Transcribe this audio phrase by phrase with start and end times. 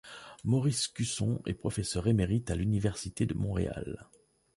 [0.43, 4.09] Maurice Cusson est professeur émérite à l'Université de Montréal.